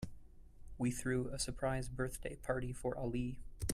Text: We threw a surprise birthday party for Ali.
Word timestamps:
We 0.79 0.89
threw 0.89 1.27
a 1.29 1.37
surprise 1.37 1.87
birthday 1.87 2.35
party 2.37 2.73
for 2.73 2.97
Ali. 2.97 3.37